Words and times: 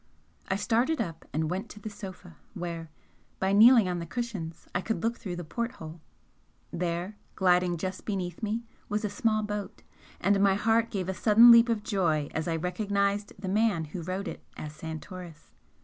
I 0.47 0.55
started 0.55 0.99
up 0.99 1.25
and 1.31 1.47
went 1.47 1.69
to 1.69 1.79
the 1.79 1.87
sofa, 1.91 2.37
where, 2.55 2.89
by 3.37 3.53
kneeling 3.53 3.87
on 3.87 3.99
the 3.99 4.07
cushions. 4.07 4.65
I 4.73 4.81
could 4.81 5.03
look 5.03 5.17
through 5.19 5.35
the 5.35 5.43
porthole. 5.43 6.01
There, 6.73 7.17
gliding 7.35 7.77
just 7.77 8.03
beneath 8.03 8.41
me, 8.41 8.63
was 8.89 9.05
a 9.05 9.11
small 9.11 9.43
boat, 9.43 9.83
and 10.19 10.39
my 10.41 10.55
heart 10.55 10.89
gave 10.89 11.07
a 11.07 11.13
sudden 11.13 11.51
leap 11.51 11.69
of 11.69 11.83
joy 11.83 12.29
as 12.33 12.47
I 12.47 12.55
recognised 12.55 13.33
the 13.37 13.47
man 13.47 13.83
who 13.93 14.01
rowed 14.01 14.27
it 14.27 14.43
as 14.57 14.73
Santoris. 14.73 15.51